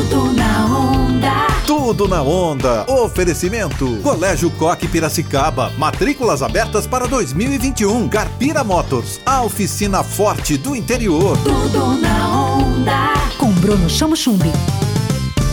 Tudo 0.00 0.32
na 0.32 0.64
onda. 0.64 1.46
Tudo 1.66 2.08
na 2.08 2.22
onda. 2.22 2.90
Oferecimento. 2.90 3.98
Colégio 4.02 4.50
Coque 4.52 4.88
Piracicaba. 4.88 5.70
Matrículas 5.76 6.42
abertas 6.42 6.86
para 6.86 7.06
2021. 7.06 8.08
Carpira 8.08 8.64
Motors. 8.64 9.20
A 9.26 9.42
oficina 9.42 10.02
forte 10.02 10.56
do 10.56 10.74
interior. 10.74 11.36
Tudo 11.44 12.00
na 12.00 12.56
onda. 12.56 13.12
Com 13.36 13.52
Bruno 13.52 13.90
Chamo 13.90 14.16
Chumbi. 14.16 14.50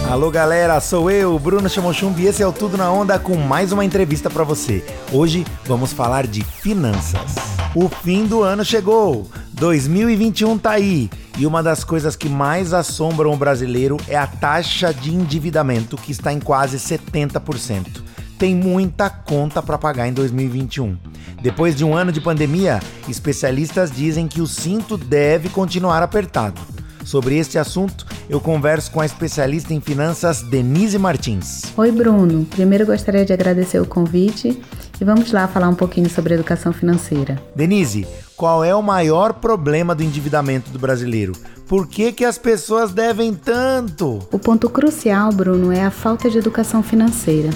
Alô 0.09 0.31
galera, 0.31 0.79
sou 0.79 1.11
eu, 1.11 1.37
Bruno 1.37 1.67
Chamochumbi 1.67 2.21
e 2.21 2.27
esse 2.27 2.41
é 2.41 2.47
o 2.47 2.53
Tudo 2.53 2.77
na 2.77 2.89
Onda 2.89 3.19
com 3.19 3.35
mais 3.35 3.73
uma 3.73 3.83
entrevista 3.83 4.29
para 4.29 4.45
você. 4.45 4.81
Hoje 5.11 5.45
vamos 5.65 5.91
falar 5.91 6.25
de 6.25 6.45
finanças. 6.45 7.35
O 7.75 7.89
fim 7.89 8.25
do 8.25 8.41
ano 8.41 8.63
chegou, 8.63 9.27
2021 9.59 10.59
tá 10.59 10.71
aí 10.71 11.09
e 11.35 11.47
uma 11.47 11.63
das 11.63 11.83
coisas 11.83 12.15
que 12.15 12.29
mais 12.29 12.73
assombram 12.73 13.33
o 13.33 13.37
brasileiro 13.37 13.97
é 14.07 14.15
a 14.15 14.27
taxa 14.27 14.93
de 14.93 15.11
endividamento 15.11 15.97
que 15.97 16.11
está 16.11 16.31
em 16.31 16.39
quase 16.39 16.77
70%. 16.77 18.03
Tem 18.37 18.53
muita 18.53 19.09
conta 19.09 19.59
para 19.63 19.79
pagar 19.79 20.07
em 20.07 20.13
2021. 20.13 20.95
Depois 21.41 21.75
de 21.75 21.83
um 21.83 21.95
ano 21.95 22.11
de 22.11 22.21
pandemia, 22.21 22.79
especialistas 23.09 23.89
dizem 23.91 24.27
que 24.27 24.41
o 24.41 24.47
cinto 24.47 24.95
deve 24.95 25.49
continuar 25.49 26.03
apertado. 26.03 26.61
Sobre 27.03 27.35
este 27.35 27.57
assunto, 27.57 28.05
eu 28.29 28.41
converso 28.41 28.91
com 28.91 28.99
a 28.99 29.05
especialista 29.05 29.73
em 29.73 29.79
finanças 29.79 30.41
Denise 30.41 30.97
Martins. 30.97 31.61
Oi, 31.77 31.91
Bruno. 31.91 32.45
Primeiro 32.45 32.85
gostaria 32.85 33.25
de 33.25 33.31
agradecer 33.31 33.79
o 33.79 33.85
convite 33.85 34.61
e 34.99 35.03
vamos 35.03 35.31
lá 35.31 35.47
falar 35.47 35.69
um 35.69 35.75
pouquinho 35.75 36.09
sobre 36.09 36.33
educação 36.33 36.73
financeira. 36.73 37.41
Denise, 37.55 38.05
qual 38.35 38.63
é 38.63 38.75
o 38.75 38.81
maior 38.81 39.33
problema 39.33 39.95
do 39.95 40.03
endividamento 40.03 40.71
do 40.71 40.79
brasileiro? 40.79 41.33
Por 41.67 41.87
que, 41.87 42.11
que 42.11 42.25
as 42.25 42.37
pessoas 42.37 42.91
devem 42.91 43.33
tanto? 43.33 44.19
O 44.31 44.39
ponto 44.39 44.69
crucial, 44.69 45.31
Bruno, 45.31 45.71
é 45.71 45.83
a 45.83 45.91
falta 45.91 46.29
de 46.29 46.37
educação 46.37 46.83
financeira 46.83 47.49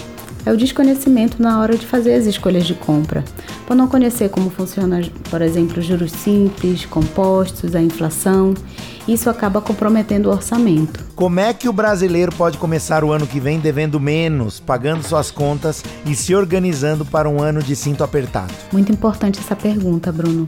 é 0.45 0.51
o 0.51 0.57
desconhecimento 0.57 1.41
na 1.41 1.59
hora 1.59 1.77
de 1.77 1.85
fazer 1.85 2.13
as 2.13 2.25
escolhas 2.25 2.65
de 2.65 2.73
compra. 2.73 3.23
Por 3.67 3.75
não 3.75 3.87
conhecer 3.87 4.29
como 4.29 4.49
funciona, 4.49 5.01
por 5.29 5.41
exemplo, 5.41 5.81
juros 5.81 6.11
simples, 6.11 6.85
compostos, 6.85 7.75
a 7.75 7.81
inflação, 7.81 8.53
isso 9.07 9.29
acaba 9.29 9.61
comprometendo 9.61 10.27
o 10.27 10.31
orçamento. 10.31 11.03
Como 11.15 11.39
é 11.39 11.53
que 11.53 11.69
o 11.69 11.73
brasileiro 11.73 12.31
pode 12.35 12.57
começar 12.57 13.03
o 13.03 13.11
ano 13.11 13.27
que 13.27 13.39
vem 13.39 13.59
devendo 13.59 13.99
menos, 13.99 14.59
pagando 14.59 15.03
suas 15.03 15.31
contas 15.31 15.83
e 16.05 16.15
se 16.15 16.35
organizando 16.35 17.05
para 17.05 17.29
um 17.29 17.41
ano 17.41 17.61
de 17.61 17.75
cinto 17.75 18.03
apertado? 18.03 18.53
Muito 18.71 18.91
importante 18.91 19.39
essa 19.39 19.55
pergunta, 19.55 20.11
Bruno. 20.11 20.45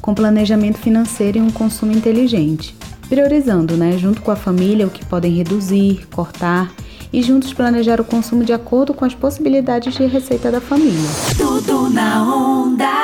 Com 0.00 0.14
planejamento 0.14 0.78
financeiro 0.78 1.38
e 1.38 1.40
um 1.40 1.50
consumo 1.50 1.92
inteligente. 1.92 2.76
Priorizando, 3.08 3.76
né, 3.76 3.96
junto 3.98 4.22
com 4.22 4.30
a 4.30 4.36
família, 4.36 4.86
o 4.86 4.90
que 4.90 5.04
podem 5.04 5.32
reduzir, 5.32 6.06
cortar 6.14 6.72
e 7.12 7.22
juntos 7.22 7.52
planejar 7.52 8.00
o 8.00 8.04
consumo 8.04 8.44
de 8.44 8.52
acordo 8.52 8.92
com 8.92 9.04
as 9.04 9.14
possibilidades 9.14 9.94
de 9.94 10.04
receita 10.04 10.50
da 10.50 10.60
família. 10.60 11.08
Tudo 11.36 11.88
na 11.88 12.22
onda. 12.24 13.03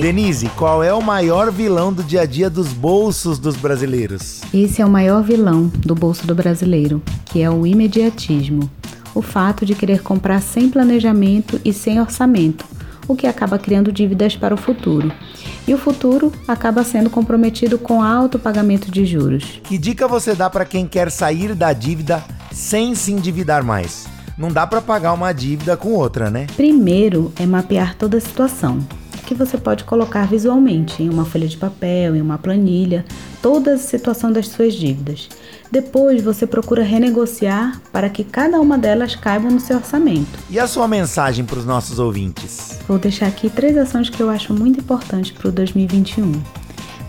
Denise, 0.00 0.48
qual 0.50 0.82
é 0.82 0.92
o 0.92 1.02
maior 1.02 1.50
vilão 1.50 1.92
do 1.92 2.02
dia 2.02 2.22
a 2.22 2.26
dia 2.26 2.48
dos 2.48 2.72
bolsos 2.72 3.38
dos 3.38 3.56
brasileiros? 3.56 4.40
Esse 4.54 4.80
é 4.80 4.86
o 4.86 4.90
maior 4.90 5.22
vilão 5.22 5.70
do 5.84 5.94
bolso 5.94 6.26
do 6.26 6.34
brasileiro, 6.34 7.02
que 7.26 7.42
é 7.42 7.50
o 7.50 7.66
imediatismo. 7.66 8.70
O 9.14 9.20
fato 9.20 9.66
de 9.66 9.74
querer 9.74 10.02
comprar 10.02 10.40
sem 10.40 10.70
planejamento 10.70 11.60
e 11.64 11.72
sem 11.72 12.00
orçamento, 12.00 12.64
o 13.08 13.16
que 13.16 13.26
acaba 13.26 13.58
criando 13.58 13.92
dívidas 13.92 14.36
para 14.36 14.54
o 14.54 14.58
futuro. 14.58 15.12
E 15.66 15.74
o 15.74 15.78
futuro 15.78 16.32
acaba 16.46 16.84
sendo 16.84 17.10
comprometido 17.10 17.78
com 17.78 18.02
alto 18.02 18.38
pagamento 18.38 18.90
de 18.90 19.04
juros. 19.04 19.60
Que 19.64 19.78
dica 19.78 20.08
você 20.08 20.34
dá 20.34 20.48
para 20.48 20.64
quem 20.64 20.86
quer 20.86 21.10
sair 21.10 21.54
da 21.54 21.72
dívida 21.72 22.22
sem 22.52 22.94
se 22.94 23.12
endividar 23.12 23.64
mais? 23.64 24.06
Não 24.36 24.48
dá 24.48 24.66
para 24.66 24.80
pagar 24.80 25.12
uma 25.12 25.32
dívida 25.32 25.76
com 25.76 25.92
outra, 25.92 26.30
né? 26.30 26.46
Primeiro 26.56 27.32
é 27.38 27.44
mapear 27.44 27.94
toda 27.94 28.16
a 28.16 28.20
situação, 28.20 28.78
que 29.26 29.34
você 29.34 29.58
pode 29.58 29.84
colocar 29.84 30.26
visualmente 30.26 31.02
em 31.02 31.08
uma 31.08 31.24
folha 31.24 31.46
de 31.46 31.56
papel, 31.56 32.16
em 32.16 32.20
uma 32.20 32.38
planilha, 32.38 33.04
toda 33.40 33.74
a 33.74 33.78
situação 33.78 34.32
das 34.32 34.48
suas 34.48 34.74
dívidas. 34.74 35.28
Depois 35.70 36.22
você 36.22 36.46
procura 36.46 36.82
renegociar 36.82 37.80
para 37.92 38.08
que 38.08 38.24
cada 38.24 38.60
uma 38.60 38.78
delas 38.78 39.14
caiba 39.14 39.50
no 39.50 39.60
seu 39.60 39.76
orçamento. 39.76 40.38
E 40.50 40.58
a 40.58 40.66
sua 40.66 40.88
mensagem 40.88 41.44
para 41.44 41.58
os 41.58 41.64
nossos 41.64 41.98
ouvintes? 41.98 42.78
Vou 42.88 42.98
deixar 42.98 43.26
aqui 43.26 43.48
três 43.48 43.76
ações 43.76 44.10
que 44.10 44.22
eu 44.22 44.28
acho 44.30 44.52
muito 44.52 44.80
importantes 44.80 45.30
para 45.30 45.48
o 45.48 45.52
2021. 45.52 46.32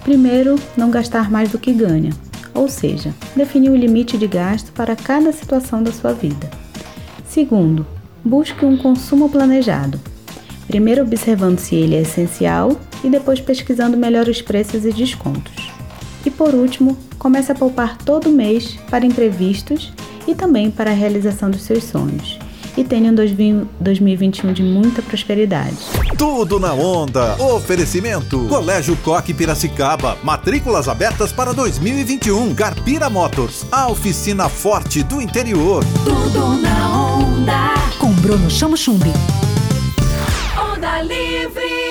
Primeiro, 0.04 0.56
não 0.76 0.92
gastar 0.92 1.32
mais 1.32 1.50
do 1.52 1.60
que 1.60 1.74
ganha, 1.74 2.12
ou 2.54 2.68
seja, 2.68 3.14
definir 3.36 3.70
o 3.70 3.76
limite 3.76 4.18
de 4.18 4.28
gasto 4.28 4.72
para 4.74 4.96
cada 4.96 5.32
situação 5.32 5.82
da 5.82 5.92
sua 5.92 6.14
vida. 6.14 6.63
Segundo, 7.34 7.84
busque 8.24 8.64
um 8.64 8.78
consumo 8.78 9.28
planejado. 9.28 10.00
Primeiro 10.68 11.02
observando 11.02 11.58
se 11.58 11.76
ele 11.76 11.96
é 11.96 12.02
essencial 12.02 12.80
e 13.04 13.10
depois 13.10 13.42
pesquisando 13.42 13.98
melhores 13.98 14.40
preços 14.40 14.86
e 14.86 14.92
descontos. 14.92 15.72
E 16.24 16.30
por 16.30 16.54
último, 16.54 16.96
comece 17.18 17.52
a 17.52 17.56
poupar 17.56 17.98
todo 17.98 18.30
mês 18.30 18.78
para 18.88 19.04
imprevistos 19.04 19.92
e 20.28 20.36
também 20.36 20.70
para 20.70 20.92
a 20.92 20.94
realização 20.94 21.50
dos 21.50 21.64
seus 21.64 21.86
sonhos. 21.86 22.38
E 22.78 22.84
tenha 22.84 23.12
um 23.12 23.16
2021 23.16 24.54
de 24.54 24.62
muita 24.62 25.02
prosperidade. 25.02 25.78
Tudo 26.16 26.60
na 26.60 26.74
onda. 26.74 27.36
Oferecimento. 27.42 28.46
Colégio 28.48 28.96
Coque 28.98 29.34
Piracicaba. 29.34 30.20
Matrículas 30.24 30.88
abertas 30.88 31.32
para 31.32 31.52
2021. 31.52 32.54
Carpira 32.54 33.10
Motors. 33.10 33.66
A 33.72 33.90
oficina 33.90 34.50
forte 34.50 35.02
do 35.02 35.20
interior. 35.20 35.84
Tudo 36.04 36.62
na 36.62 36.90
onda. 36.90 37.03
Bruno 38.24 38.48
Chamo 38.50 38.78
Chumbi. 38.78 39.12
Onda 40.58 41.02
livre. 41.02 41.83